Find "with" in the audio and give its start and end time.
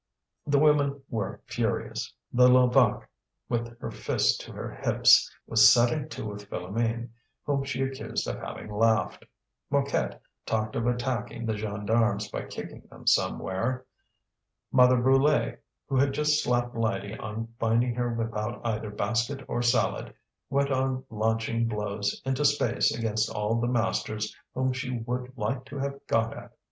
3.49-3.77, 6.25-6.49